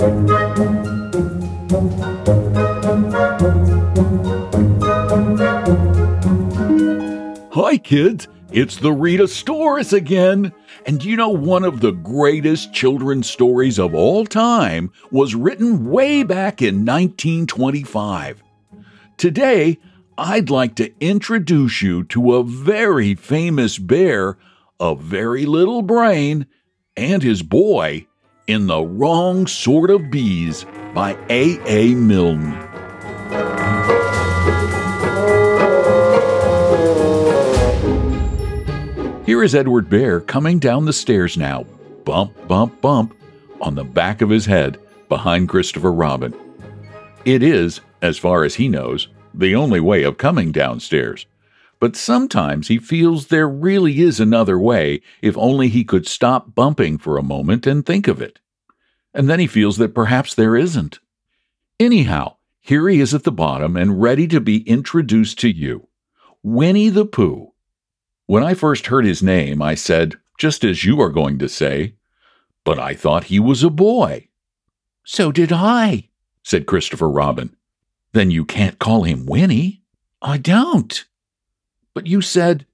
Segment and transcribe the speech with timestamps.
[0.00, 0.06] Hi,
[7.76, 8.26] kids.
[8.50, 10.54] It's the Readasaurus again.
[10.86, 16.22] And you know, one of the greatest children's stories of all time was written way
[16.22, 18.42] back in 1925.
[19.18, 19.78] Today,
[20.16, 24.38] I'd like to introduce you to a very famous bear,
[24.80, 26.46] a very little brain,
[26.96, 28.06] and his boy
[28.50, 31.56] in The Wrong Sort of Bees by A.
[31.66, 31.94] A.
[31.94, 32.50] Milne.
[39.24, 41.62] Here is Edward Bear coming down the stairs now,
[42.04, 43.14] bump, bump, bump,
[43.60, 46.34] on the back of his head behind Christopher Robin.
[47.24, 51.24] It is, as far as he knows, the only way of coming downstairs.
[51.80, 56.98] But sometimes he feels there really is another way if only he could stop bumping
[56.98, 58.38] for a moment and think of it.
[59.12, 61.00] And then he feels that perhaps there isn't.
[61.80, 65.88] Anyhow, here he is at the bottom and ready to be introduced to you.
[66.42, 67.50] Winnie the Pooh
[68.30, 71.96] when I first heard his name, I said, just as you are going to say,
[72.62, 74.28] but I thought he was a boy.
[75.02, 76.10] So did I,
[76.44, 77.56] said Christopher Robin.
[78.12, 79.82] Then you can't call him Winnie.
[80.22, 81.04] I don't.
[81.94, 82.66] But you said,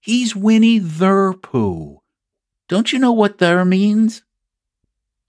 [0.00, 2.00] He's Winnie the Pooh.
[2.68, 4.22] Don't you know what there means?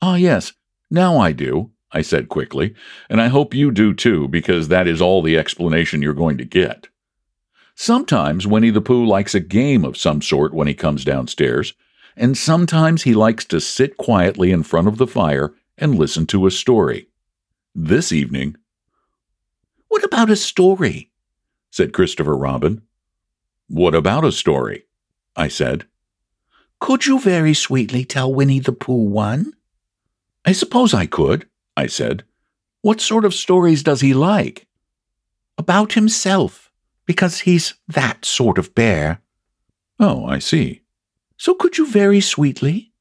[0.02, 0.54] Ah, yes,
[0.92, 2.76] now I do, I said quickly,
[3.10, 6.46] and I hope you do too, because that is all the explanation you're going to
[6.46, 6.88] get.
[7.76, 11.74] Sometimes Winnie the Pooh likes a game of some sort when he comes downstairs,
[12.16, 16.46] and sometimes he likes to sit quietly in front of the fire and listen to
[16.46, 17.08] a story.
[17.74, 18.58] This evening,
[19.88, 21.10] What about a story?
[21.72, 22.82] said Christopher Robin.
[23.70, 24.86] What about a story?
[25.36, 25.86] I said.
[26.80, 29.54] Could you very sweetly tell Winnie the Pooh one?
[30.44, 32.24] I suppose I could, I said.
[32.82, 34.68] What sort of stories does he like?
[35.58, 36.72] About himself
[37.06, 39.22] because he's that sort of bear.
[40.00, 40.82] Oh, I see.
[41.38, 42.92] So could you very sweetly?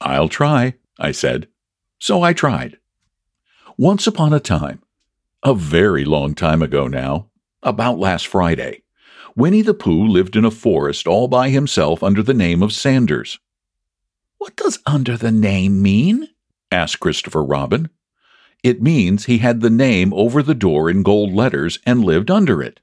[0.00, 1.48] I'll try, I said.
[1.98, 2.78] So I tried.
[3.76, 4.82] Once upon a time,
[5.42, 7.28] a very long time ago now,
[7.62, 8.82] about last Friday,
[9.40, 13.38] Winnie the Pooh lived in a forest all by himself under the name of Sanders.
[14.36, 16.28] What does under the name mean?
[16.70, 17.88] asked Christopher Robin.
[18.62, 22.62] It means he had the name over the door in gold letters and lived under
[22.62, 22.80] it.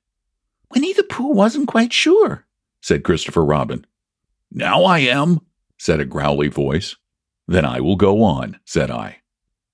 [0.73, 2.47] Winnie the Pooh wasn't quite sure,
[2.81, 3.85] said Christopher Robin.
[4.49, 5.41] Now I am,
[5.77, 6.95] said a growly voice.
[7.47, 9.17] Then I will go on, said I.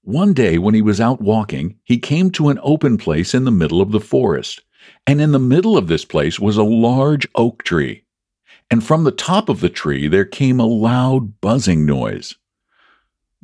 [0.01, 3.51] One day when he was out walking, he came to an open place in the
[3.51, 4.63] middle of the forest,
[5.05, 8.03] and in the middle of this place was a large oak tree.
[8.71, 12.35] And from the top of the tree there came a loud buzzing noise.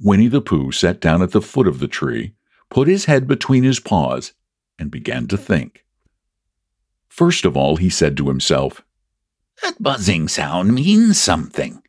[0.01, 2.33] Winnie the Pooh sat down at the foot of the tree,
[2.69, 4.33] put his head between his paws,
[4.77, 5.85] and began to think.
[7.09, 8.81] First of all, he said to himself,
[9.61, 11.81] That buzzing sound means something.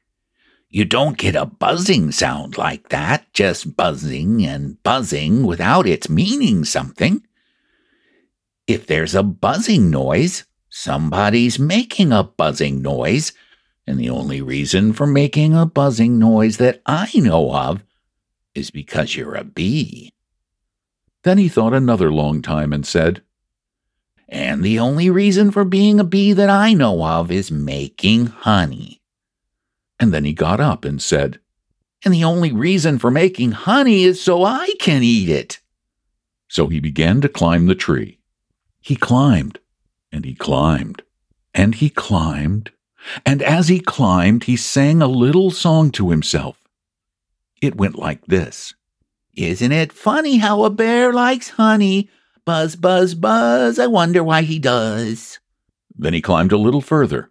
[0.69, 6.65] You don't get a buzzing sound like that, just buzzing and buzzing without its meaning
[6.65, 7.23] something.
[8.71, 13.33] If there's a buzzing noise, somebody's making a buzzing noise,
[13.85, 17.83] and the only reason for making a buzzing noise that I know of
[18.55, 20.13] is because you're a bee.
[21.25, 23.23] Then he thought another long time and said,
[24.29, 29.03] and the only reason for being a bee that I know of is making honey.
[29.99, 31.41] And then he got up and said,
[32.05, 35.59] And the only reason for making honey is so I can eat it.
[36.47, 38.20] So he began to climb the tree.
[38.81, 39.61] He climbed,
[40.11, 41.03] and he climbed,
[41.55, 42.71] and he climbed,
[43.25, 46.57] and as he climbed, he sang a little song to himself.
[47.61, 48.75] It went like this
[49.35, 52.09] Isn't it funny how a bear likes honey?
[52.45, 55.39] Buzz, buzz, buzz, I wonder why he does.
[55.95, 57.31] Then he climbed a little further,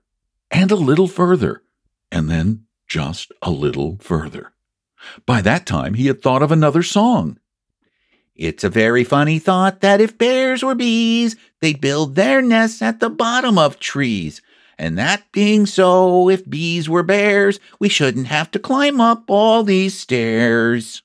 [0.52, 1.64] and a little further,
[2.12, 4.54] and then just a little further.
[5.26, 7.40] By that time, he had thought of another song.
[8.40, 13.02] It's a very funny thought that if bears were bees, they'd build their nests at
[13.02, 14.42] the bottom of trees.
[14.78, 19.64] And that being so, if bees were bears, we shouldn't have to climb up all
[19.64, 21.02] these stairs.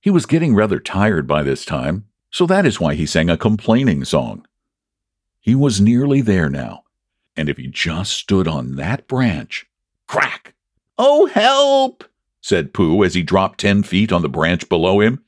[0.00, 3.36] He was getting rather tired by this time, so that is why he sang a
[3.36, 4.46] complaining song.
[5.40, 6.84] He was nearly there now,
[7.36, 9.66] and if he just stood on that branch,
[10.06, 10.54] crack!
[10.96, 12.04] Oh, help!
[12.40, 15.22] said Pooh as he dropped ten feet on the branch below him.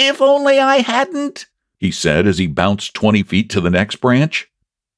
[0.00, 1.46] If only I hadn't,
[1.76, 4.46] he said as he bounced twenty feet to the next branch.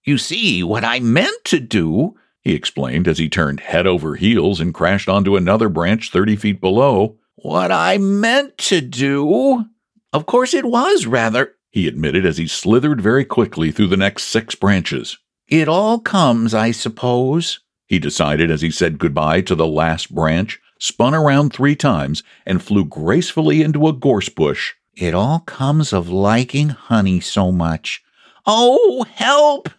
[0.05, 4.61] You see, what I meant to do, he explained as he turned head over heels
[4.61, 9.65] and crashed onto another branch thirty feet below, What I meant to do.
[10.13, 14.25] Of course, it was rather, he admitted as he slithered very quickly through the next
[14.25, 15.17] six branches.
[15.49, 20.61] It all comes, I suppose, he decided as he said goodbye to the last branch,
[20.79, 24.75] spun around three times, and flew gracefully into a gorse bush.
[25.01, 28.03] It all comes of liking honey so much.
[28.45, 29.71] Oh, help!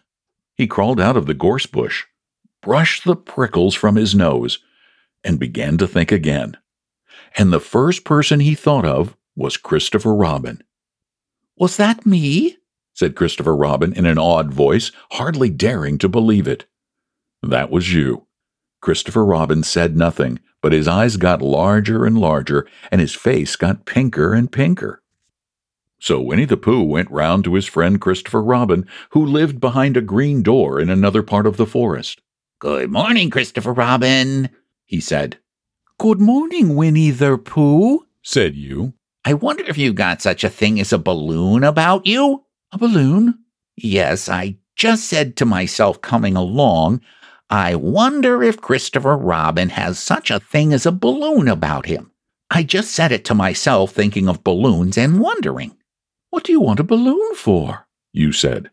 [0.56, 2.02] He crawled out of the gorse bush,
[2.60, 4.58] brushed the prickles from his nose,
[5.22, 6.56] and began to think again.
[7.38, 10.60] And the first person he thought of was Christopher Robin.
[11.56, 12.56] Was that me?
[12.92, 16.66] said Christopher Robin in an awed voice, hardly daring to believe it.
[17.44, 18.26] That was you.
[18.80, 23.86] Christopher Robin said nothing, but his eyes got larger and larger, and his face got
[23.86, 25.01] pinker and pinker.
[26.02, 30.00] So Winnie the Pooh went round to his friend Christopher Robin, who lived behind a
[30.00, 32.20] green door in another part of the forest.
[32.58, 34.50] Good morning, Christopher Robin,
[34.84, 35.38] he said.
[35.98, 38.94] Good morning, Winnie the Pooh, said you.
[39.24, 42.46] I wonder if you've got such a thing as a balloon about you?
[42.72, 43.38] A balloon?
[43.76, 47.00] Yes, I just said to myself coming along,
[47.48, 52.10] I wonder if Christopher Robin has such a thing as a balloon about him.
[52.50, 55.76] I just said it to myself thinking of balloons and wondering.
[56.32, 57.86] What do you want a balloon for?
[58.10, 58.70] You said.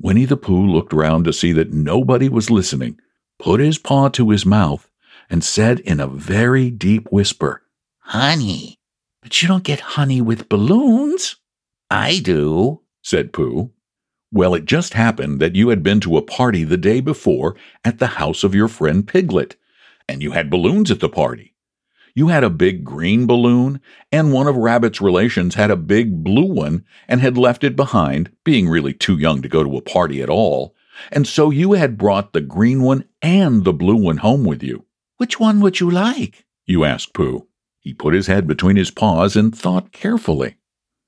[0.00, 2.98] Winnie the Pooh looked round to see that nobody was listening,
[3.38, 4.88] put his paw to his mouth,
[5.28, 7.64] and said in a very deep whisper,
[7.98, 8.78] Honey.
[9.20, 11.36] But you don't get honey with balloons.
[11.90, 13.72] I do, said Pooh.
[14.32, 17.98] Well, it just happened that you had been to a party the day before at
[17.98, 19.56] the house of your friend Piglet,
[20.08, 21.51] and you had balloons at the party.
[22.14, 23.80] You had a big green balloon,
[24.10, 28.30] and one of Rabbit's relations had a big blue one and had left it behind,
[28.44, 30.74] being really too young to go to a party at all,
[31.10, 34.84] and so you had brought the green one and the blue one home with you.
[35.16, 36.44] Which one would you like?
[36.66, 37.46] You asked Pooh.
[37.80, 40.56] He put his head between his paws and thought carefully.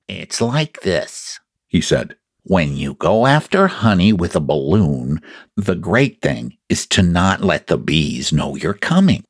[0.09, 2.17] It's like this, he said.
[2.43, 5.23] When you go after honey with a balloon,
[5.57, 9.25] the great thing is to not let the bees know you're coming.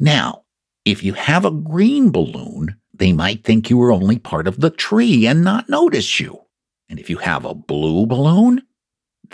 [0.00, 0.44] Now,
[0.86, 4.70] if you have a green balloon, they might think you are only part of the
[4.70, 6.40] tree and not notice you.
[6.88, 8.62] And if you have a blue balloon,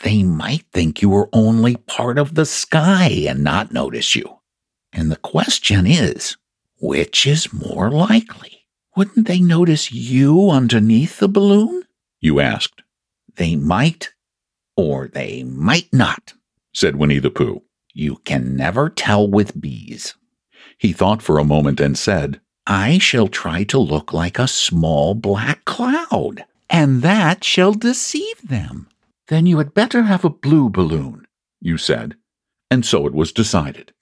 [0.02, 4.38] they might think you are only part of the sky and not notice you.
[4.94, 6.38] And the question is,
[6.80, 8.66] which is more likely?
[8.96, 11.82] Wouldn't they notice you underneath the balloon?
[12.20, 12.82] You asked.
[13.36, 14.14] They might,
[14.74, 16.32] or they might not,
[16.72, 17.62] said Winnie the Pooh.
[17.92, 20.14] You can never tell with bees.
[20.82, 25.14] He thought for a moment and said, I shall try to look like a small
[25.14, 28.88] black cloud, and that shall deceive them.
[29.28, 31.28] Then you had better have a blue balloon,
[31.60, 32.16] you said.
[32.68, 33.92] And so it was decided.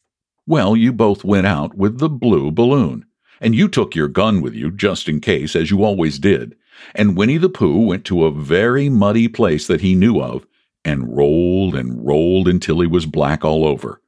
[0.47, 3.05] Well, you both went out with the blue balloon,
[3.43, 6.56] and you took your gun with you just in case, as you always did.
[6.94, 10.47] And Winnie the Pooh went to a very muddy place that he knew of
[10.83, 14.00] and rolled and rolled until he was black all over.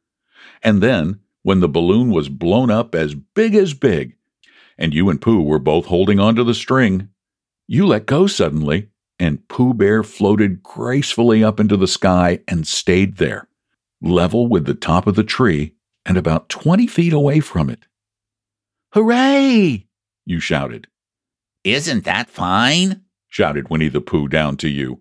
[0.62, 4.16] And then, when the balloon was blown up as big as big,
[4.78, 7.08] and you and Pooh were both holding onto the string,
[7.66, 13.16] you let go suddenly, and Pooh Bear floated gracefully up into the sky and stayed
[13.16, 13.48] there,
[14.00, 15.74] level with the top of the tree
[16.04, 17.86] and about twenty feet away from it.
[18.92, 19.86] Hooray!
[20.24, 20.88] You shouted.
[21.64, 23.02] Isn't that fine?
[23.28, 25.00] shouted Winnie the Pooh down to you.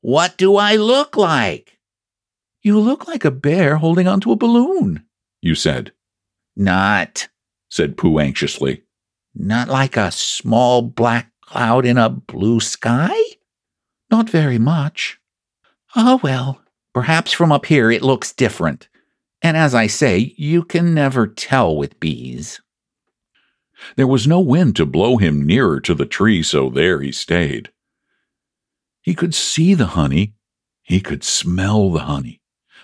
[0.00, 1.78] What do I look like?
[2.62, 5.04] You look like a bear holding onto a balloon,
[5.42, 5.92] you said.
[6.56, 7.28] Not,
[7.68, 8.84] said Pooh anxiously.
[9.34, 13.14] Not like a small black cloud in a blue sky?
[14.10, 15.18] Not very much.
[15.96, 16.62] Oh, well,
[16.94, 18.88] perhaps from up here it looks different.
[19.42, 22.60] And as I say, you can never tell with bees.
[23.96, 27.70] There was no wind to blow him nearer to the tree, so there he stayed.
[29.02, 30.34] He could see the honey,
[30.82, 32.40] he could smell the honey,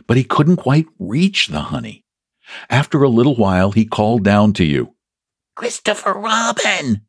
[0.07, 2.05] but he couldn't quite reach the honey.
[2.71, 4.95] After a little while, he called down to you.
[5.55, 7.03] Christopher Robin,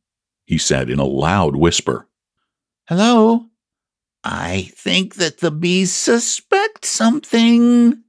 [0.45, 2.07] he said in a loud whisper.
[2.87, 3.45] Hello?
[4.23, 8.03] I think that the bees suspect something.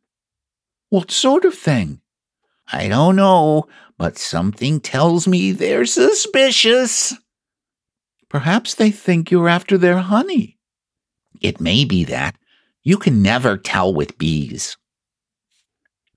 [0.88, 2.00] What sort of thing?
[2.72, 3.68] I don't know,
[3.99, 7.14] but something tells me they're suspicious.
[8.28, 10.58] Perhaps they think you're after their honey.
[11.40, 12.37] It may be that.
[12.82, 14.76] You can never tell with bees.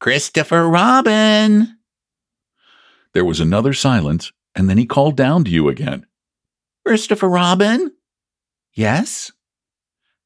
[0.04, 1.78] Christopher Robin!
[3.14, 6.06] There was another silence, and then he called down to you again.
[6.86, 7.90] Christopher Robin?
[8.74, 9.32] Yes?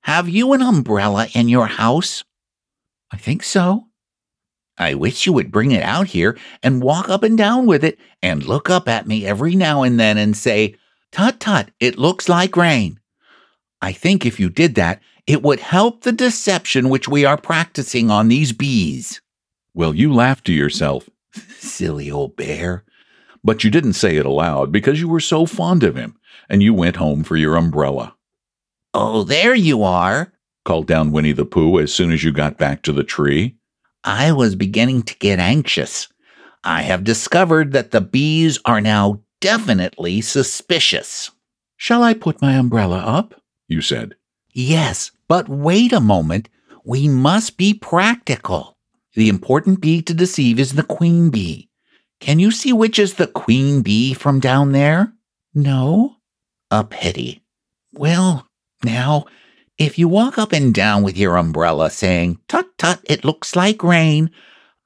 [0.01, 2.23] Have you an umbrella in your house?
[3.11, 3.85] I think so.
[4.79, 7.99] I wish you would bring it out here and walk up and down with it
[8.23, 10.75] and look up at me every now and then and say,
[11.11, 12.99] Tut tut, it looks like rain.
[13.79, 18.09] I think if you did that, it would help the deception which we are practicing
[18.09, 19.21] on these bees.
[19.77, 21.07] Well, you laughed to yourself.
[21.59, 22.83] Silly old bear.
[23.43, 26.17] But you didn't say it aloud because you were so fond of him,
[26.49, 28.15] and you went home for your umbrella.
[28.95, 30.33] Oh, there you are,
[30.65, 33.57] called down Winnie the Pooh as soon as you got back to the tree.
[34.03, 36.07] I was beginning to get anxious.
[36.63, 41.29] I have discovered that the bees are now definitely suspicious.
[41.75, 43.39] Shall I put my umbrella up?
[43.67, 44.15] You said.
[44.53, 46.49] Yes, but wait a moment.
[46.83, 48.76] We must be practical.
[49.17, 51.71] The important bee to deceive is the queen bee.
[52.19, 55.11] Can you see which is the queen bee from down there?
[55.55, 56.17] No.
[56.69, 57.41] A pity.
[57.91, 58.47] Well,
[58.83, 59.25] now,
[59.79, 63.83] if you walk up and down with your umbrella saying, Tut tut, it looks like
[63.83, 64.29] rain,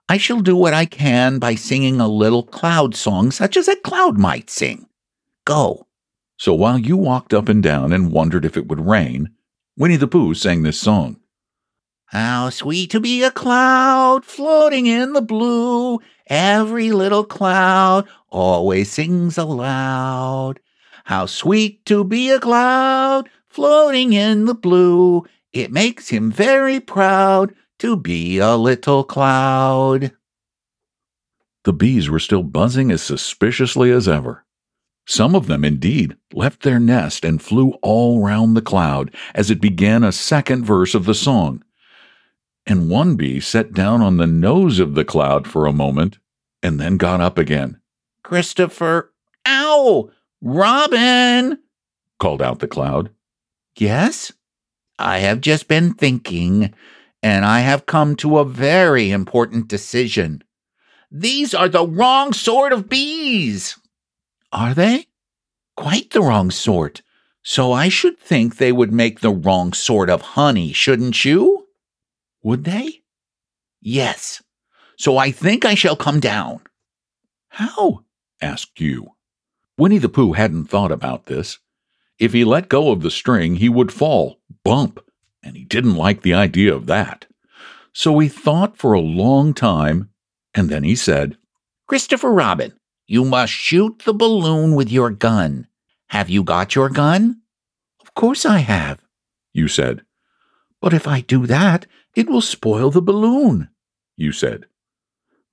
[0.07, 3.75] I shall do what I can by singing a little cloud song such as a
[3.75, 4.87] cloud might sing.
[5.43, 5.87] Go.
[6.37, 9.31] So while you walked up and down and wondered if it would rain,
[9.77, 11.20] Winnie the Pooh sang this song.
[12.11, 16.01] How sweet to be a cloud floating in the blue.
[16.27, 20.59] Every little cloud always sings aloud.
[21.05, 25.23] How sweet to be a cloud floating in the blue.
[25.53, 30.11] It makes him very proud to be a little cloud.
[31.63, 34.43] The bees were still buzzing as suspiciously as ever.
[35.07, 39.61] Some of them, indeed, left their nest and flew all round the cloud as it
[39.61, 41.63] began a second verse of the song.
[42.65, 46.19] And one bee sat down on the nose of the cloud for a moment
[46.61, 47.79] and then got up again.
[48.23, 49.11] Christopher,
[49.47, 50.11] ow!
[50.41, 51.59] Robin!
[52.19, 53.09] called out the cloud.
[53.77, 54.31] Yes?
[54.99, 56.73] I have just been thinking,
[57.23, 60.43] and I have come to a very important decision.
[61.09, 63.77] These are the wrong sort of bees.
[64.51, 65.07] Are they?
[65.75, 67.01] Quite the wrong sort.
[67.43, 71.60] So I should think they would make the wrong sort of honey, shouldn't you?
[72.43, 73.01] Would they?
[73.81, 74.41] Yes.
[74.97, 76.61] So I think I shall come down.
[77.49, 78.05] How?
[78.41, 79.09] asked you.
[79.77, 81.59] Winnie the Pooh hadn't thought about this.
[82.19, 85.03] If he let go of the string, he would fall, bump,
[85.41, 87.25] and he didn't like the idea of that.
[87.93, 90.09] So he thought for a long time,
[90.53, 91.37] and then he said,
[91.87, 92.73] Christopher Robin,
[93.07, 95.67] you must shoot the balloon with your gun.
[96.07, 97.41] Have you got your gun?
[98.01, 98.99] Of course I have,
[99.51, 100.03] you said.
[100.79, 103.69] But if I do that, it will spoil the balloon,
[104.17, 104.65] you said.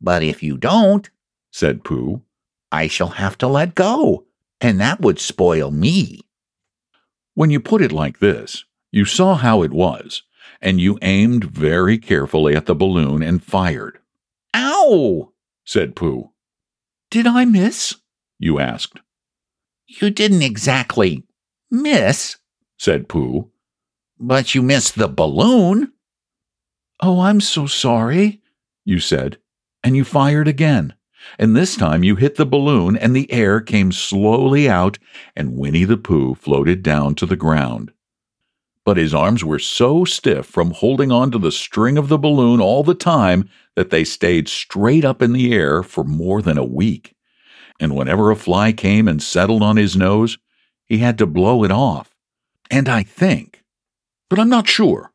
[0.01, 1.09] But if you don't,
[1.51, 2.23] said Pooh,
[2.71, 4.27] I shall have to let go,
[4.61, 6.21] and that would spoil me.
[7.35, 10.23] When you put it like this, you saw how it was,
[10.61, 13.99] and you aimed very carefully at the balloon and fired.
[14.55, 15.33] Ow!
[15.65, 16.31] said Pooh.
[17.11, 17.95] Did I miss?
[18.39, 19.01] You asked.
[19.87, 21.25] You didn't exactly
[21.71, 22.37] miss,
[22.77, 23.51] said Pooh.
[24.19, 25.93] But you missed the balloon.
[27.01, 28.41] Oh, I'm so sorry,
[28.85, 29.39] you said,
[29.85, 30.95] and you fired again
[31.39, 34.99] and this time you hit the balloon and the air came slowly out
[35.35, 37.93] and Winnie the Pooh floated down to the ground.
[38.85, 42.61] But his arms were so stiff from holding on to the string of the balloon
[42.61, 46.65] all the time that they stayed straight up in the air for more than a
[46.65, 47.15] week.
[47.79, 50.39] And whenever a fly came and settled on his nose,
[50.87, 52.15] he had to blow it off.
[52.71, 53.63] And I think,
[54.31, 55.13] but I'm not sure,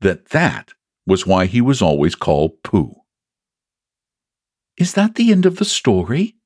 [0.00, 0.72] that that
[1.08, 2.94] was why he was always called Pooh.
[4.76, 6.36] Is that the end of the story?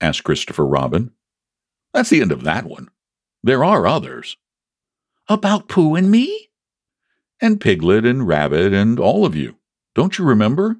[0.00, 1.10] asked Christopher Robin.
[1.92, 2.88] That's the end of that one.
[3.42, 4.36] There are others.
[5.28, 6.50] About Pooh and me?
[7.40, 9.56] And Piglet and Rabbit and all of you.
[9.96, 10.76] Don't you remember?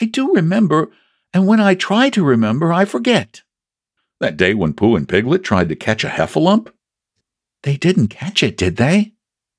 [0.00, 0.90] I do remember,
[1.32, 3.42] and when I try to remember, I forget.
[4.18, 6.72] That day when Pooh and Piglet tried to catch a heffalump?
[7.62, 9.12] They didn't catch it, did they?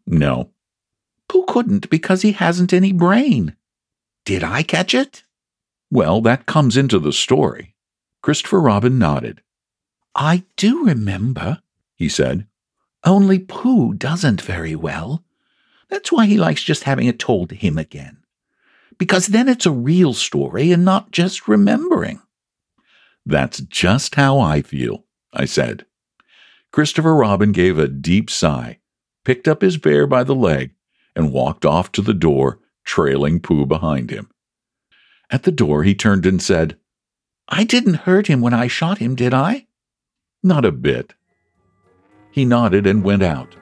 [0.05, 0.51] No.
[1.31, 3.55] Pooh couldn't because he hasn't any brain.
[4.25, 5.23] Did I catch it?
[5.89, 7.73] Well, that comes into the story.
[8.21, 9.41] Christopher Robin nodded.
[10.13, 11.61] I do remember,
[11.95, 12.47] he said.
[13.05, 15.23] Only Pooh doesn't very well.
[15.87, 18.17] That's why he likes just having it told to him again.
[18.97, 22.21] Because then it's a real story and not just remembering.
[23.25, 25.85] That's just how I feel, I said.
[26.73, 28.79] Christopher Robin gave a deep sigh,
[29.23, 30.71] picked up his bear by the leg,
[31.15, 34.29] and walked off to the door, trailing Pooh behind him.
[35.29, 36.77] At the door, he turned and said,
[37.47, 39.67] I didn't hurt him when I shot him, did I?
[40.43, 41.13] Not a bit.
[42.31, 43.55] He nodded and went out.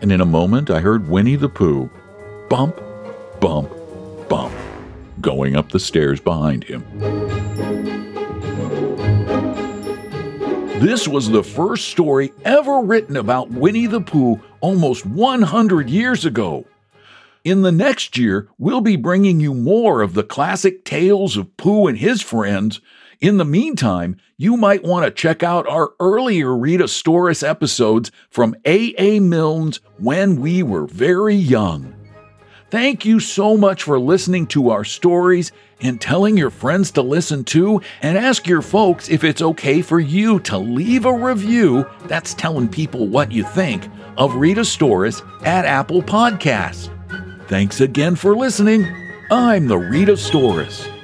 [0.00, 1.90] And in a moment, I heard Winnie the Pooh
[2.48, 2.80] bump,
[3.40, 3.70] bump,
[4.28, 4.54] bump.
[5.20, 6.84] going up the stairs behind him.
[10.80, 16.64] This was the first story ever written about Winnie the Pooh almost 100 years ago.
[17.46, 21.86] In the next year, we'll be bringing you more of the classic tales of Pooh
[21.86, 22.80] and his friends.
[23.20, 29.20] In the meantime, you might want to check out our earlier Readasaurus episodes from A.A.
[29.20, 31.94] Milne's When We Were Very Young.
[32.68, 37.44] Thank you so much for listening to our stories and telling your friends to listen
[37.44, 37.80] too.
[38.02, 42.68] And ask your folks if it's okay for you to leave a review that's telling
[42.68, 46.90] people what you think of Readasaurus at Apple Podcasts.
[47.48, 48.86] Thanks again for listening.
[49.30, 50.95] I'm the Readasaurus.